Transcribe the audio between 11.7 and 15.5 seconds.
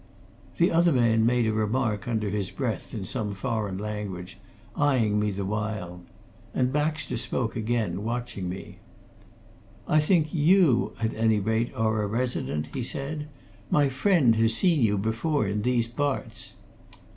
are a resident?" he said. "My friend has seen you before